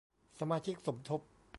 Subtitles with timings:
[0.39, 1.21] สมาชิกสมทบ